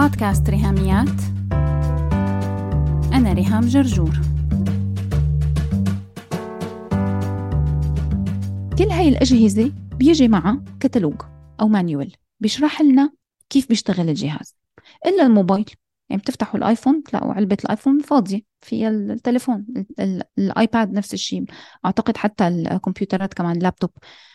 [0.00, 1.20] بودكاست ريهاميات.
[3.12, 4.20] أنا ريهام جرجور.
[8.78, 11.22] كل هاي الأجهزة بيجي معها كتالوج
[11.60, 13.10] أو manual بيشرح لنا
[13.50, 14.56] كيف بيشتغل الجهاز.
[15.06, 15.70] إلا الموبايل
[16.10, 19.66] يعني بتفتحوا الآيفون تلاقوا علبة الآيفون فاضية في التليفون
[20.38, 21.44] الآيباد نفس الشيء
[21.84, 23.90] أعتقد حتى الكمبيوترات كمان لابتوب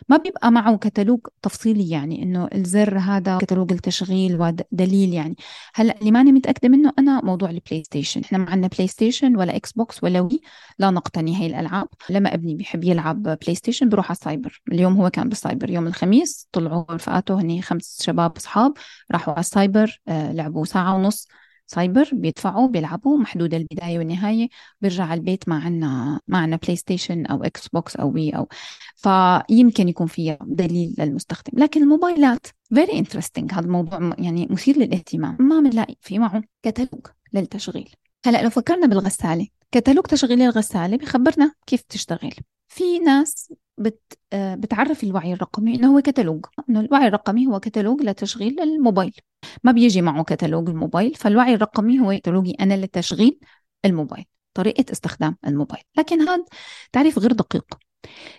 [0.09, 5.35] ما بيبقى معه كتالوج تفصيلي يعني إنه الزر هذا كتالوج التشغيل ودليل يعني.
[5.75, 9.55] هلأ اللي ماني متأكدة منه أنا موضوع البلاي ستيشن إحنا ما عندنا بلاي ستيشن ولا
[9.55, 10.41] إكس بوكس ولا وي
[10.79, 11.87] لا نقتني هي الألعاب.
[12.09, 14.61] لما ابني بيحب يلعب بلاي ستيشن بروح على السايبر.
[14.71, 18.73] اليوم هو كان بالسايبر يوم الخميس طلعوا رفقاته هني خمس شباب أصحاب
[19.11, 21.27] راحوا على السايبر آه، لعبوا ساعة ونص.
[21.67, 24.47] سايبر بيدفعوا بيلعبوا محدود البداية والنهاية
[24.81, 28.47] بيرجع على البيت ما عنا ما عنا بلاي ستيشن أو إكس بوكس أو وي أو
[28.95, 31.59] فيمكن يكون فيها دليل للمستخدم.
[31.59, 33.53] لكن الموبايلات very interesting.
[33.53, 35.37] هذا الموضوع يعني مثير للاهتمام.
[35.39, 37.89] ما بنلاقي في معه كتالوج للتشغيل.
[38.25, 42.33] هلأ لو فكرنا بالغسالة كتالوج تشغيل الغسالة بخبرنا كيف تشتغل.
[42.67, 44.01] في ناس بت
[44.33, 46.45] بتعرف الوعي الرقمي إنه هو كتالوج.
[46.69, 49.15] إنه الوعي الرقمي هو كتالوج لتشغيل الموبايل.
[49.63, 53.39] ما بيجي معه كتالوج الموبايل فالوعي الرقمي هو كتالوجي أنا لتشغيل
[53.85, 55.83] الموبايل طريقة استخدام الموبايل.
[55.97, 56.45] لكن هذا
[56.91, 57.65] تعريف غير دقيق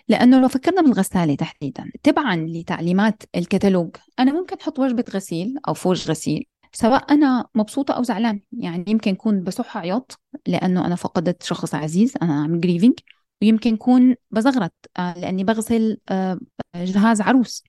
[0.07, 6.09] لأنه لو فكرنا بالغسالة تحديدا تبعا لتعليمات الكتالوج أنا ممكن أحط وجبة غسيل أو فوج
[6.09, 11.75] غسيل سواء أنا مبسوطة أو زعلان يعني يمكن أكون بصح عياط لأنه أنا فقدت شخص
[11.75, 12.93] عزيز أنا عم grieving
[13.41, 16.39] ويمكن يكون بزغرت آه، لأني بغسل آه،
[16.75, 17.63] جهاز عروس.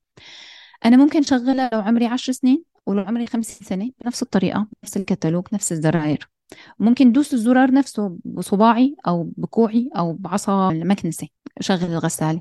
[0.85, 5.45] أنا ممكن شغلها لو عمري عشر سنين ولو عمري خمسين سنة بنفس الطريقة نفس الكتالوج
[5.53, 6.29] نفس الزراير.
[6.79, 11.29] ممكن دوس الزرار نفسه بصباعي أو بكوعي أو بعصا المكنسة
[11.61, 12.41] شغل الغسالة.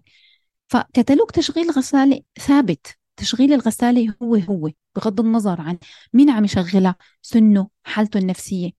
[0.67, 5.78] فكتالوج تشغيل الغسالة ثابت تشغيل الغسالة هو هو بغض النظر عن
[6.14, 8.72] مين عم يشغلها سنه حالته النفسية.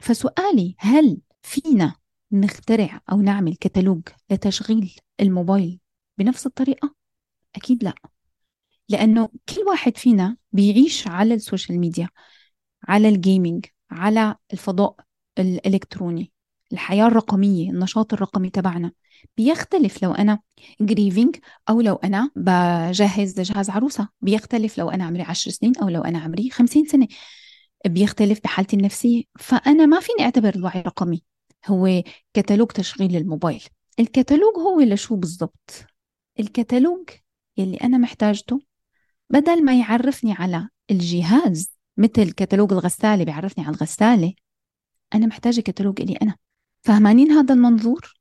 [0.00, 1.94] فسؤالي هل فينا
[2.32, 5.80] نخترع أو نعمل كتالوج لتشغيل الموبايل
[6.18, 6.94] بنفس الطريقة؟
[7.56, 7.94] أكيد لا.
[8.88, 12.08] لأنه كل واحد فينا بيعيش على ال social media
[12.88, 14.96] على ال gaming على الفضاء
[15.38, 16.32] الإلكتروني.
[16.72, 18.92] الحياة الرقمية النشاط الرقمي تبعنا
[19.36, 20.02] بيختلف.
[20.02, 20.38] لو أنا
[20.80, 21.36] grieving
[21.68, 24.78] أو لو أنا بجهز جهاز عروسة بيختلف.
[24.78, 27.08] لو أنا عمري عشر سنين أو لو أنا عمري خمسين سنة
[27.86, 29.22] بيختلف بحالتي النفسية.
[29.38, 31.22] فأنا ما فيني أعتبر الوعي الرقمي
[31.66, 32.02] هو
[32.34, 33.64] كتالوج تشغيل الموبايل.
[34.00, 35.84] الكتالوج هو لشو بالضبط.
[36.40, 37.10] الكتالوج
[37.56, 38.60] يلي أنا محتاجته
[39.30, 44.34] بدل ما يعرفني على الجهاز مثل كتالوج الغسالة بيعرفني على الغسالة
[45.14, 46.36] أنا محتاجة كتالوج إلي أنا.
[46.82, 48.14] فهمانين هذا المنظور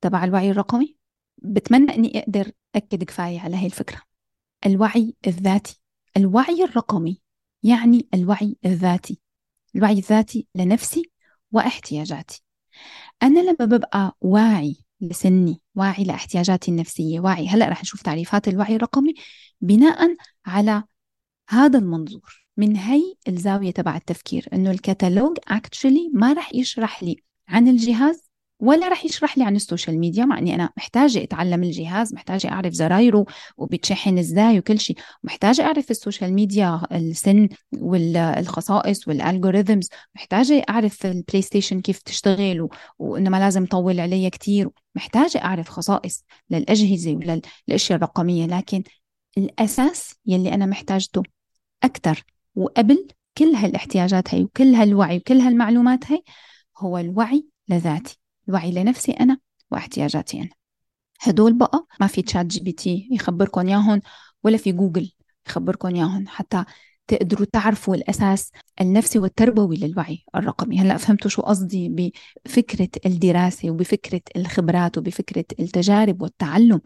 [0.00, 0.96] تبع الوعي الرقمي؟
[1.38, 4.02] بتمنى أني أقدر أكد كفاية على هاي الفكرة.
[4.66, 5.80] الوعي الذاتي.
[6.16, 7.20] الوعي الرقمي
[7.62, 9.20] يعني الوعي الذاتي.
[9.76, 11.10] الوعي الذاتي لنفسي
[11.52, 12.42] واحتياجاتي.
[13.22, 19.14] أنا لما ببقى واعي لسني واعي لاحتياجاتي النفسية واعي هلأ رح نشوف تعريفات الوعي الرقمي
[19.60, 20.16] بناء
[20.46, 20.82] على
[21.48, 27.16] هذا المنظور من هي الزاوية تبع التفكير إنه الكتالوج actually ما رح يشرح لي
[27.48, 28.29] عن الجهاز
[28.60, 32.48] ولا رح يشرح لي عن ال social media مع إني أنا محتاجة أتعلم الجهاز محتاجة
[32.48, 33.26] أعرف زرايره
[33.56, 41.06] وبتشحن إزاي وكل شيء محتاجة أعرف ال social media السن والخصائص وال algorithms محتاجة أعرف
[41.06, 42.68] البلاي ستيشن كيف تشتغل
[42.98, 48.82] وانه ما لازم طول عليها كثير محتاجة أعرف خصائص للأجهزة وللاشياء الرقمية لكن
[49.38, 51.22] الأساس يلي أنا محتاجته
[51.82, 56.22] أكثر وقبل كل هالاحتياجات هي وكل هالوعي وكل هالمعلومات هي
[56.78, 58.19] هو الوعي لذاتي.
[58.50, 59.38] الوعي لنفسي أنا
[59.70, 60.50] واحتياجاتي أنا.
[61.20, 64.00] هدول بقى ما في تشات جي بي تي يخبركم ياهن
[64.44, 65.12] ولا في جوجل
[65.48, 66.64] يخبركم ياهن حتى
[67.06, 68.50] تقدروا تعرفوا الأساس
[68.80, 70.78] النفسي والتربوي للوعي الرقمي.
[70.78, 72.12] هلأ فهمتوا شو قصدي
[72.46, 76.80] بفكرة الدراسة وبفكرة الخبرات وبفكرة التجارب والتعلم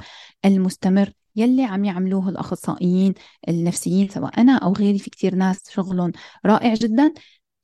[0.45, 3.15] المستمر يلي عم يعملوه الأخصائيين
[3.49, 6.13] النفسيين سواء أنا أو غيري في كتير ناس شغلهم
[6.47, 7.15] رائع جدا.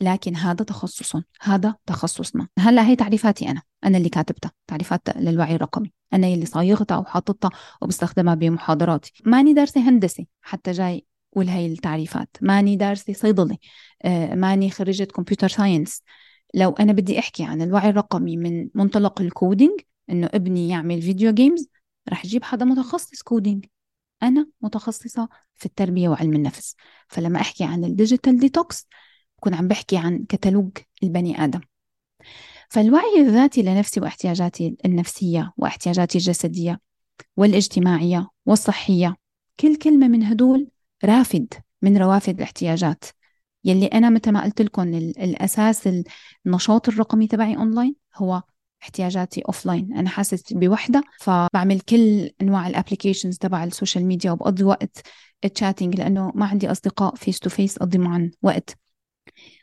[0.00, 5.92] لكن هذا تخصص هذا تخصصنا هلأ هي تعريفاتي أنا أنا اللي كاتبتها تعريفات للوعي الرقمي.
[6.12, 7.50] أنا اللي صايغتها وحاططها
[7.82, 9.12] وبستخدمها بمحاضراتي.
[9.26, 11.06] ماني دارسة هندسة حتى جاي
[11.36, 12.36] قول هي التعريفات.
[12.40, 13.56] ماني دارسة صيدلة
[14.04, 16.02] آه، ماني خريجة computer science
[16.54, 19.80] لو أنا بدي أحكي عن الوعي الرقمي من منطلق ال coding
[20.10, 21.68] إنه ابني يعمل video games
[22.08, 23.66] رح أجيب حدا متخصص coding
[24.22, 26.76] أنا متخصصة في التربية وعلم النفس.
[27.08, 28.86] فلما أحكي عن ال digital detox
[29.40, 30.70] بكون عم بحكي عن كتالوج
[31.02, 31.60] البني آدم.
[32.68, 36.80] فالوعي الذاتي لنفسي واحتياجاتي النفسية واحتياجاتي الجسدية
[37.36, 39.16] والاجتماعية والصحية
[39.60, 40.68] كل كلمة من هدول
[41.04, 43.04] رافد من روافد الاحتياجات.
[43.64, 45.88] يلي أنا مثل ما قلت لكم الأساس
[46.46, 48.42] النشاط الرقمي تبعي أونلاين هو
[48.82, 54.64] احتياجاتي offline أنا حاسس بوحدة فبعمل كل أنواع ال applications تبع ال social media وبقضي
[54.64, 55.02] وقت
[55.54, 58.78] chatting لأنه ما عندي أصدقاء face to face أقضي معهم وقت.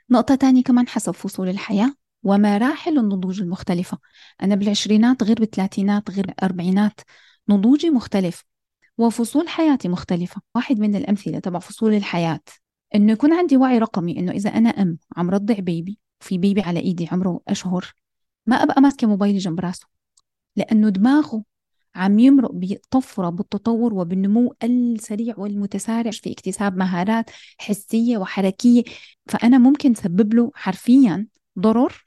[0.09, 1.93] نقطة تانية كمان حسب فصول الحياة
[2.23, 3.97] ومراحل النضوج المختلفة.
[4.43, 7.01] أنا بالعشرينات غير بالثلاثينات غير بالأربعينات
[7.49, 8.43] نضوجي مختلف
[8.97, 10.41] وفصول حياتي مختلفة.
[10.55, 12.39] واحد من الأمثلة تبع فصول الحياة
[12.95, 16.79] إنه يكون عندي وعي رقمي إنه إذا أنا أم عم رضع بيبي في بيبي على
[16.79, 17.93] إيدي عمره أشهر
[18.45, 19.87] ما أبقى ماسكة موبايلي جنب راسه
[20.55, 21.43] لأنه دماغه
[21.97, 28.83] عم يمرق بطفرة بالتطور وبالنمو السريع والمتسارع في اكتساب مهارات حسية وحركية.
[29.29, 31.27] فأنا ممكن سبب له حرفيا
[31.59, 32.03] ضرر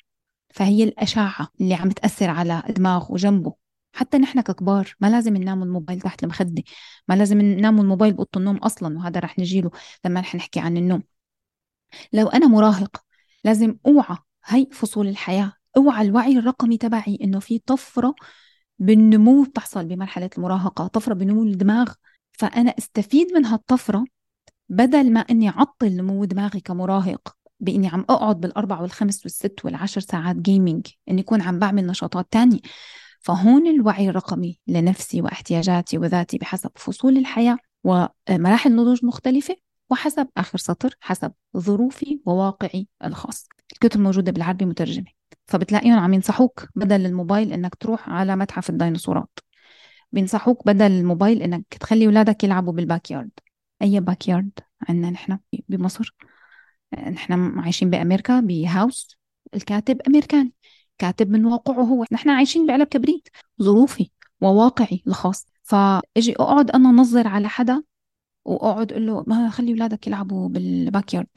[0.51, 3.55] فهي الأشعة اللي عم تأثر على دماغه وجنبه.
[3.93, 6.63] حتى نحن ككبار ما لازم ننام الموبايل تحت المخدة
[7.09, 9.71] ما لازم ننام الموبايل بأوضة النوم أصلا وهذا رح نجيله
[10.05, 11.03] لما رح نحكي عن النوم.
[12.13, 13.05] لو أنا مراهق
[13.45, 18.15] لازم أوعى هي فصول الحياة أوعى الوعي الرقمي تبعي إنه في طفرة
[18.81, 21.93] بالنمو بتحصل بمرحلة المراهقة طفرة بنمو الدماغ.
[22.33, 24.05] فأنا أستفيد من هالطفرة
[24.69, 30.37] بدل ما إني اعطل نمو دماغي كمراهق بإني عم أقعد بالأربع والخمس والست والعشر ساعات
[30.37, 32.59] جيمنج اني اكون عم بعمل نشاطات تانية.
[33.21, 39.57] فهون الوعي الرقمي لنفسي واحتياجاتي وذاتي بحسب فصول الحياة ومراحل نضوج مختلفة
[39.91, 43.49] وحسب آخر سطر حسب ظروفي وواقعي الخاص.
[43.73, 45.20] الكتب موجودة بالعربي مترجمة.
[45.47, 49.39] فبتلاقيهم عم ينصحوك بدل الموبايل إنك تروح على متحف الديناصورات.
[50.13, 53.31] بينصحوك بدل الموبايل إنك تخلي اولادك يلعبوا بالباك يارد.
[53.83, 54.51] أي باك يارد
[54.89, 55.39] عندنا نحن
[55.69, 56.15] بمصر.
[57.11, 59.17] نحن عايشين بأمريكا بهاوس
[59.55, 60.53] الكاتب امريكاني
[60.99, 62.05] كاتب من واقعه هو.
[62.13, 63.29] نحن عايشين بعلب كبريت
[63.63, 64.11] ظروفي
[64.41, 65.47] وواقعي الخاص.
[65.63, 67.83] فاجي أقعد أنا نظر على حدا
[68.45, 71.29] وأقعد أقول له ما خلي اولادك يلعبوا بال backyard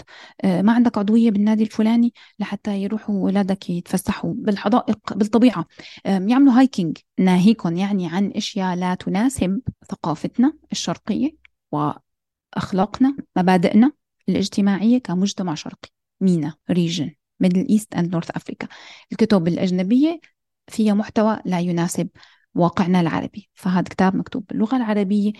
[0.44, 5.65] آه، ما عندك عضوية بالنادي الفلاني لحتى يروحوا اولادك يتفسحوا بالحدائق بالطبيعة.
[6.05, 11.29] يعملوا hiking ناهيكم يعني عن أشياء لا تناسب ثقافتنا الشرقية
[11.71, 13.91] وأخلاقنا مبادئنا
[14.29, 15.89] الاجتماعية كمجتمع شرقي
[16.21, 18.68] MENA region Middle East and North Africa
[19.11, 20.19] الكتب الأجنبية
[20.67, 22.09] فيها محتوى لا يناسب
[22.55, 25.33] واقعنا العربي فهذا كتاب مكتوب باللغة العربية.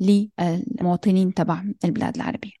[0.00, 2.52] للمواطنين تبع البلاد العربية.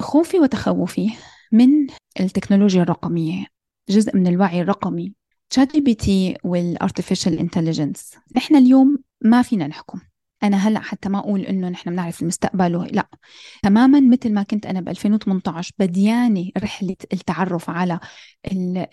[0.00, 1.10] خوفي وتخوفي
[1.52, 1.86] من
[2.20, 3.46] التكنولوجيا الرقمية.
[3.88, 5.14] جزء من الوعي الرقمي.
[5.50, 10.00] ChatGPT وال artificial intelligence إحنا اليوم ما فينا نحكم.
[10.42, 13.06] أنا هلأ حتى ما أقول إنه نحن بنعرف المستقبل لأ.
[13.62, 18.00] تماما مثل ما كنت أنا ب 2018 بدياني رحلة التعرف على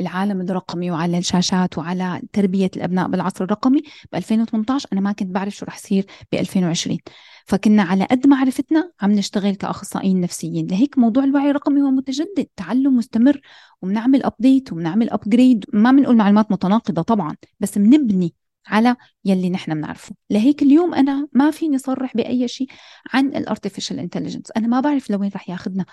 [0.01, 3.81] العالم الرقمي وعلى الشاشات وعلى تربية الأبناء بالعصر الرقمي.
[4.11, 6.97] ب 2018 أنا ما كنت بعرف شو رح يصير ب 2020
[7.45, 10.67] فكنا على قد معرفتنا عم نشتغل كأخصائيين نفسيين.
[10.67, 12.47] لهيك موضوع الوعي الرقمي هو متجدد.
[12.55, 13.41] تعلم مستمر
[13.81, 18.33] وبنعمل update وبنعمل upgrade ما بنقول معلومات متناقضة طبعا بس بنبني
[18.69, 18.95] على
[19.25, 20.15] يلي نحن بنعرفه.
[20.29, 22.67] لهيك اليوم أنا ما فيني صرح بأي شيء
[23.13, 25.85] عن ال artificial intelligence أنا ما بعرف لوين رح ياخذنا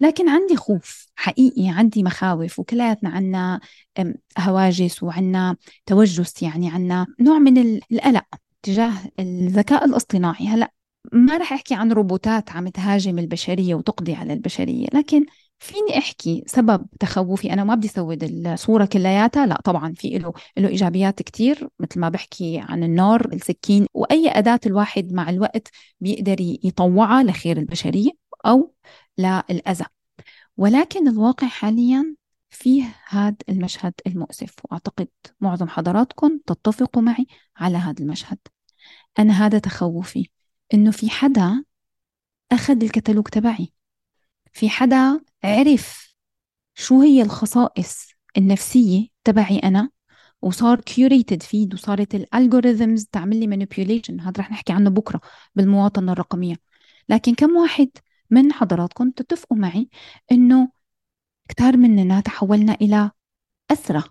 [0.00, 3.60] لكن عندي خوف حقيقي عندي مخاوف وكلياتنا عنا
[4.38, 5.56] هواجس وعنا
[5.86, 7.58] توجس يعني عنا نوع من
[7.92, 8.24] القلق
[8.62, 10.46] تجاه الذكاء الاصطناعي.
[10.46, 10.72] هلأ
[11.12, 15.26] ما رح أحكي عن روبوتات عم تهاجم البشرية وتقضي على البشرية لكن
[15.64, 19.46] فيني أحكي سبب تخوفي؟ أنا ما بدي سود الصورة كلياتها.
[19.46, 24.60] لا طبعا في له له إيجابيات كثير مثل ما بحكي عن النار السكين وأي أداة
[24.66, 25.68] الواحد مع الوقت
[26.00, 28.10] بيقدر يطوعها لخير البشرية
[28.46, 28.74] أو
[29.18, 29.84] للأذى.
[30.56, 32.16] ولكن الواقع حاليا
[32.50, 35.08] فيه هذا المشهد المؤسف وأعتقد
[35.40, 38.38] معظم حضراتكم تتفقوا معي على هذا المشهد.
[39.18, 40.28] أنا هذا تخوفي
[40.74, 41.64] إنه في حدا
[42.52, 43.72] أخذ الكتالوج تبعي.
[44.54, 46.14] في حدا عرف
[46.74, 49.90] شو هي الخصائص النفسية تبعي أنا
[50.42, 55.20] وصار curated feed وصارت ال algorithms تعمل لي manipulation هذا رح نحكي عنه بكرة
[55.54, 56.56] بالمواطنة الرقمية.
[57.08, 57.90] لكن كم واحد
[58.30, 59.88] من حضراتكم تتفقوا معي
[60.32, 60.68] إنه
[61.48, 63.10] كتار مننا تحولنا إلى
[63.72, 64.02] اسرى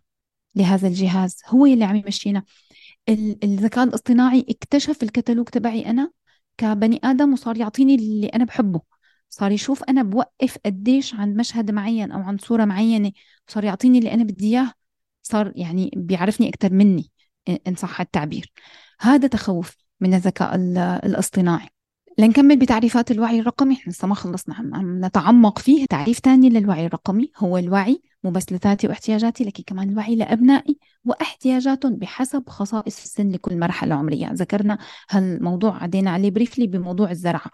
[0.56, 2.44] لهذا الجهاز؟ هو اللي عم يمشينا.
[3.44, 6.12] الذكاء الاصطناعي اكتشف الكتالوج تبعي أنا
[6.58, 8.93] كبني آدم وصار يعطيني اللي أنا بحبه.
[9.34, 13.12] صار يشوف أنا بوقف قديش عند مشهد معين أو عند صورة معينة
[13.48, 14.72] صار يعطيني اللي أنا بدي إياه
[15.24, 17.12] صار يعني بيعرفني أكثر مني
[17.68, 18.52] ان صح التعبير.
[19.00, 20.56] هذا تخوف من الذكاء
[21.06, 21.68] الاصطناعي.
[22.18, 23.74] لنكمل بتعريفات الوعي الرقمي.
[23.76, 24.56] إحنا لسه ما خلصنا.
[24.56, 27.32] عم, عم نتعمق فيه تعريف ثاني للوعي الرقمي.
[27.38, 33.60] هو الوعي مو بس لذاتي واحتياجاتي لكن كمان الوعي لأبنائي واحتياجاتهم بحسب خصائص السن لكل
[33.60, 34.32] مرحلة عمرية.
[34.34, 34.78] ذكرنا
[35.10, 37.52] هالموضوع عدينا عليه بريفلي بموضوع الزرعة.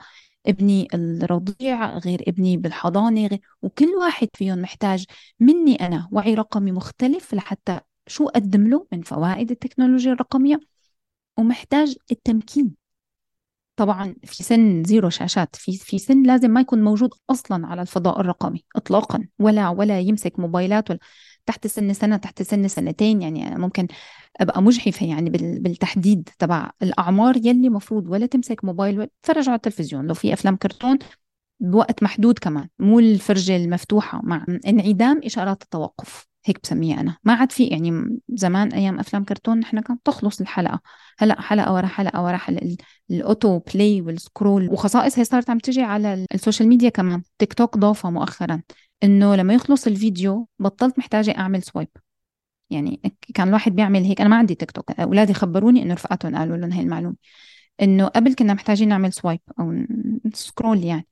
[0.47, 5.05] ابني الرضيع غير ابني بالحضانة غير وكل واحد فيهم محتاج
[5.39, 10.59] مني أنا وعي رقمي مختلف لحتى شو أقدم له من فوائد التكنولوجيا الرقمية
[11.37, 12.75] ومحتاج التمكين.
[13.75, 18.21] طبعا في سن زيرو شاشات في في سن لازم ما يكون موجود أصلا على الفضاء
[18.21, 20.99] الرقمي اطلاقا ولا ولا يمسك موبايلات ولا
[21.49, 23.87] تحت سن سنة تحت سن سنتين يعني ممكن
[24.41, 30.07] أبقى مجحفة يعني بالتحديد تبع الأعمار يلي مفروض ولا تمسك موبايل ولا تتفرج على التلفزيون.
[30.07, 30.99] لو في أفلام كرتون
[31.59, 37.17] بوقت محدود كمان مو الفرجة المفتوحة مع انعدام إشارات التوقف هيك بسميها أنا.
[37.23, 40.79] ما عاد في يعني زمان أيام أفلام كرتون نحن كانت تخلص الحلقة.
[41.19, 42.77] هلأ حلقة ورا حلقة ورا حلقة
[43.11, 47.23] ال auto play وال scroll وخصائص هي صارت عم تجي على ال social media كمان.
[47.39, 48.61] تيك توك ضافها مؤخرا.
[49.03, 51.89] إنه لما يخلص الفيديو بطلت محتاجة أعمل swipe.
[52.69, 53.01] يعني
[53.33, 54.21] كان الواحد بيعمل هيك.
[54.21, 54.91] أنا ما عندي تيك توك.
[54.91, 57.15] أولادي خبروني إنه رفقاتهم قالوا لهم هي المعلومة.
[57.81, 59.85] إنه قبل كنا محتاجين نعمل swipe أو
[60.33, 61.07] scroll يعني.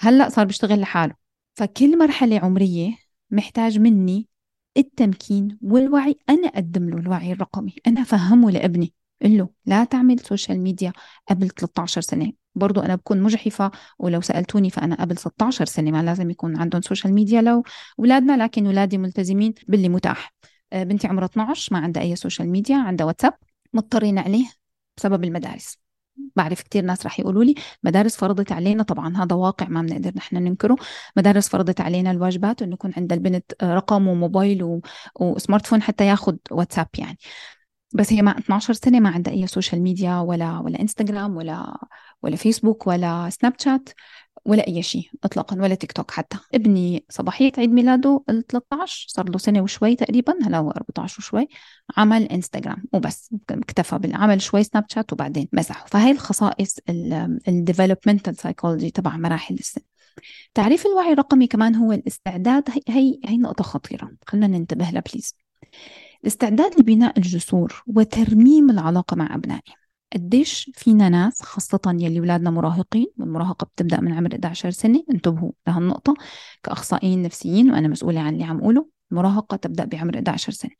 [0.00, 1.14] هلأ صار بيشتغل لحاله.
[1.54, 2.96] فكل مرحلة عمرية
[3.30, 4.28] محتاج مني
[4.76, 6.18] التمكين والوعي.
[6.28, 7.74] أنا أقدم له الوعي الرقمي.
[7.86, 8.92] أنا أفهمه لابني.
[9.22, 10.92] قل له لا تعمل social media
[11.30, 12.32] قبل 13 سنة.
[12.54, 17.14] برضو أنا بكون مجحفة ولو سألتوني فأنا قبل 16 سنة ما لازم يكون عندهم social
[17.14, 17.62] media لو
[17.98, 20.34] أولادنا لكن أولادي ملتزمين باللي متاح.
[20.72, 23.34] آه، بنتي عمرها 12 ما عندها أي social media عندها واتساب
[23.72, 24.46] مضطرين عليه
[24.96, 25.78] بسبب المدارس.
[26.36, 30.36] بعرف كتير ناس رح يقولوا لي مدارس فرضت علينا طبعا هذا واقع ما بنقدر نحن
[30.36, 30.76] ننكره.
[31.16, 34.80] مدارس فرضت علينا الواجبات إنه يكون عند البنت رقم وموبايل و...
[35.20, 37.18] و smart phone حتى ياخذ واتساب يعني.
[37.94, 41.76] بس هي مع 12 سنة ما عندها أي social media ولا ولا انستغرام ولا
[42.22, 43.88] ولا فيسبوك ولا Snapchat
[44.44, 46.38] ولا أي شيء اطلاقا ولا تيك توك حتى.
[46.54, 51.48] ابني صباح عيد ميلاده ال 13 صار له سنة وشوي تقريبا هلا هو 14 وشوي
[51.96, 55.86] عمل انستغرام وبس اكتفى بالعمل شوي Snapchat وبعدين مسحه.
[55.86, 56.78] فهي الخصائص
[57.48, 59.80] ال developmental psychology تبع مراحل السن.
[60.54, 62.70] تعريف الوعي الرقمي كمان هو الاستعداد.
[62.70, 64.10] هي هي هي نقطة خطيرة.
[64.26, 65.36] خلينا ننتبه لها please
[66.22, 69.72] الاستعداد لبناء الجسور وترميم العلاقة مع أبنائي.
[70.12, 76.14] قديش فينا ناس خاصة يلي ولادنا مراهقين والمراهقة بتبدأ من عمر 11 سنة انتبهوا لهالنقطة
[76.62, 80.70] كأخصائيين نفسيين وأنا مسؤولة عن اللي عم أقوله المراهقة تبدأ بعمر 11 سنة.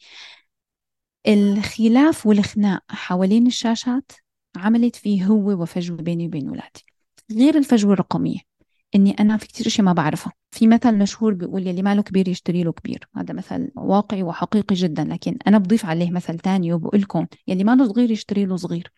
[1.28, 4.12] الخلاف والخناق حوالين الشاشات
[4.56, 6.84] عملت فيه هو وفجوة بيني وبين ولادي
[7.32, 8.38] غير الفجوة الرقمية
[8.94, 10.32] إني أنا في كثير أشياء ما بعرفها.
[10.50, 13.08] في مثل مشهور بيقول يلي ماله كبير يشتري له كبير.
[13.16, 17.88] هذا مثل واقعي وحقيقي جدا لكن أنا بضيف عليه مثل تاني وبقول لكم يلي ماله
[17.88, 18.92] صغير يشتري له صغير.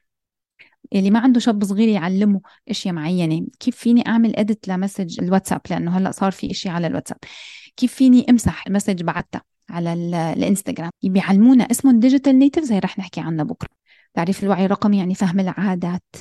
[0.92, 3.46] اللي ما عنده شاب صغير يعلمه أشياء معينة.
[3.60, 7.18] كيف فيني أعمل اديت لمسج الواتساب؟ لأنه هلأ صار في أشياء على الواتساب.
[7.76, 9.92] كيف فيني أمسح ال message بعتها على
[10.32, 13.68] الإنستغرام؟ بيعلمونا اسمهم digital natives هي رح نحكي عنها بكرة.
[14.14, 16.16] تعريف الوعي الرقمي يعني فهم العادات.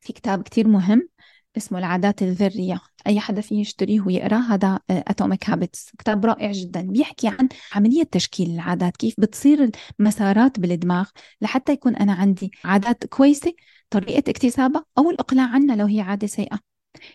[0.00, 1.08] في كتاب كتير مهم
[1.56, 2.80] اسمه العادات الذرية.
[3.06, 6.80] أي حدا فيه يشتريه ويقرأ هذا Atomic Habits كتاب رائع جدا.
[6.80, 9.70] بيحكي عن عملية تشكيل العادات كيف بتصير
[10.00, 11.08] المسارات بالدماغ
[11.40, 13.52] لحتى يكون أنا عندي عادات كويسة
[13.90, 16.58] طريقة اكتسابها أو الإقلاع عنها لو هي عادة سيئة.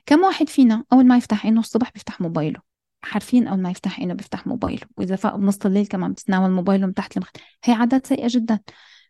[0.06, 2.62] كم واحد فينا أول ما يفتح عينه الصبح بيفتح موبايله؟
[3.02, 4.88] حرفيا أول ما يفتح عينه بيفتح موبايله.
[4.98, 7.30] وإذا فاق بنص الليل كمان بتتناول موبايله من تحت المخدة
[7.64, 8.60] هي عادات سيئة جدا.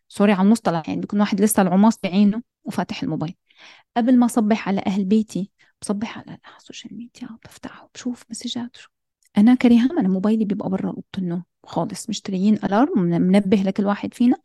[0.08, 3.34] sorry على المصطلح يعني بيكون واحد لسه العماص بعينه وفاتح الموبايل.
[3.96, 5.50] قبل ما صبح على أهل بيتي
[5.82, 8.76] بصبح على ال social media بفتحه بشوف messages
[9.38, 14.36] أنا كريهام أنا موبايلي بيبقى برا أوضة النوم خالص مشتريين alarm منبه لكل واحد فينا.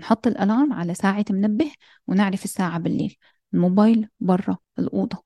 [0.00, 1.72] نحط ال alarm على ساعة منبه
[2.06, 3.16] ونعرف الساعة بالليل.
[3.54, 5.24] الموبايل برا الأوضة.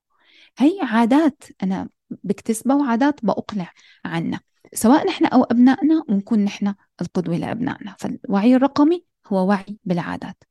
[0.59, 3.73] هي عادات أنا بكتسبها وعادات بأقلع
[4.05, 4.41] عنها.
[4.75, 7.97] سواء نحن أو أبنائنا ونكون نحن القدوة لأبنائنا.
[7.99, 10.45] فالوعي الرقمي هو وعي بالعادات.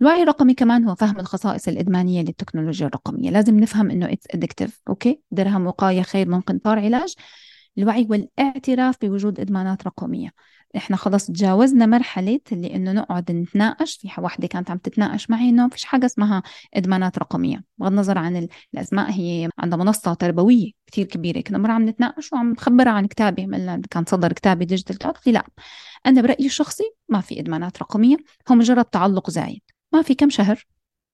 [0.00, 3.30] الوعي الرقمي كمان هو فهم الخصائص الإدمانية للتكنولوجيا الرقمية.
[3.30, 7.14] لازم نفهم إنه it's addictive okay؟ درهم وقاية خير من قنطار علاج.
[7.78, 10.30] الوعي والاعتراف بوجود إدمانات رقمية.
[10.76, 13.94] إحنا خلص تجاوزنا مرحلة اللي إنه نقعد نتناقش.
[13.96, 16.42] في وحدة كانت عم تتناقش معي إنه فيش حاجة اسمها
[16.74, 17.64] إدمانات رقمية.
[17.78, 21.40] بغض النظر عن الأسماء هي عندها منصة تربوية كتير كبيرة.
[21.40, 23.46] كنا مرة عم نتناقش وعم بخبرها عن كتابي
[23.90, 25.44] كان صدر كتابي digital قالت لي لا
[26.06, 28.16] أنا برأيي الشخصي ما في إدمانات رقمية.
[28.50, 29.75] هو مجرد تعلق زايد.
[29.96, 30.66] ما في كم شهر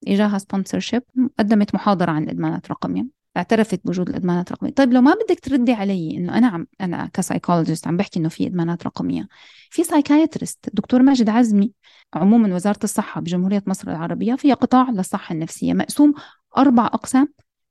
[0.09, 1.03] إجاها sponsorship
[1.39, 4.73] قدمت محاضرة عن الإدمانات الرقمية اعترفت بوجود الإدمانات الرقمية.
[4.73, 8.29] طيب لو ما بدك تردي علي إنه أنا عم أنا ك psychologist عم بحكي إنه
[8.29, 9.29] في إدمانات رقمية
[9.71, 11.73] في سايكايترست دكتور ماجد عزمي
[12.15, 15.73] عموما وزارة الصحة بجمهورية مصر العربية فيها قطاع للصحة النفسية.
[15.73, 16.15] مقسوم
[16.57, 17.29] أربع أقسام.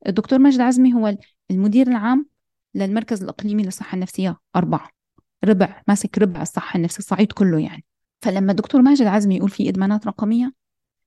[0.07, 1.17] الدكتور ماجد عزمي هو
[1.51, 2.25] المدير العام
[2.75, 4.89] للمركز الإقليمي للصحة النفسية أربعة.
[5.43, 7.83] ربع ماسك ربع الصحة النفسية الصعيد كله يعني.
[8.21, 10.60] فلما الدكتور ماجد عزمي يقول في إدمانات رقمية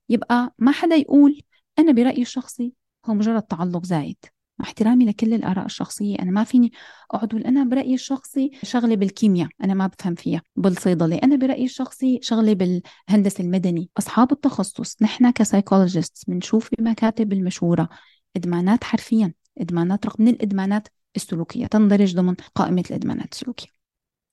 [0.09, 1.41] يبقى ما حدا يقول
[1.79, 2.73] أنا برأيي الشخصي
[3.05, 4.17] هو مجرد تعلق زايد.
[4.59, 6.71] مع احترامي لكل الآراء الشخصية أنا ما فيني
[7.11, 10.41] أقعد أقول أنا برأيي الشخصي شغلة بالكيمياء أنا ما بفهم فيها.
[10.55, 13.89] بالصيدلة أنا برأيي الشخصي شغلة بالهندسة المدني.
[13.97, 17.89] أصحاب التخصص نحن كسايكولوجيست بنشوف بمكاتب المشهورة
[18.35, 21.65] إدمانات حرفيا إدمانات رقم من الإدمانات السلوكية.
[21.67, 23.69] تندرج ضمن قائمة الإدمانات السلوكية.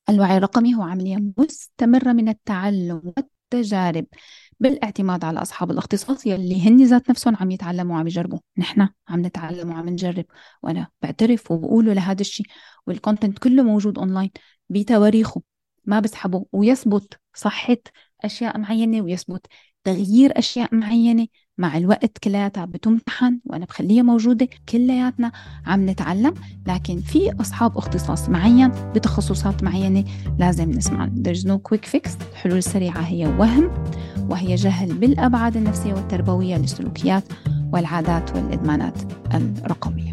[0.08, 3.12] الوعي الرقمي هو عملية مستمرة من التعلم
[3.54, 4.06] والتجارب
[4.60, 8.38] بالاعتماد على أصحاب الاختصاص يلي هن ذات نفسهم عم يتعلموا وعم يجربوا.
[8.58, 10.24] نحن عم نتعلم وعم نجرب
[10.62, 12.46] وأنا بعترف وبقوله لهذا الشيء
[12.86, 14.30] وال content كله موجود أونلاين
[14.68, 15.42] بتواريخه
[15.84, 17.76] ما بسحبه ويثبت صحة
[18.24, 19.46] أشياء معينة ويثبت
[19.84, 21.26] تغيير أشياء معينة.
[21.58, 25.32] مع الوقت كلياتها بتمتحن وأنا بخليها موجودة كلياتنا
[25.66, 26.34] عم نتعلم
[26.66, 30.04] لكن في أصحاب اختصاص معين بتخصصات معينة
[30.38, 31.06] لازم نسمع.
[31.06, 32.10] There's no quick fix.
[32.32, 33.70] الحلول السريعة هي وهم
[34.28, 37.24] وهي جهل بالأبعاد النفسية والتربوية للسلوكيات
[37.72, 38.98] والعادات والإدمانات
[39.34, 40.12] الرقمية.